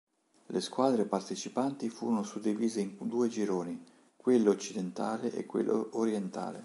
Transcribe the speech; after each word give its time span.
Le 0.47 0.59
squadre 0.61 1.05
partecipanti 1.05 1.87
furono 1.91 2.23
suddivise 2.23 2.79
in 2.79 2.97
due 3.01 3.27
gironi, 3.27 3.85
quello 4.15 4.49
Occidentale 4.49 5.31
e 5.31 5.45
quello 5.45 5.89
Orientale. 5.91 6.59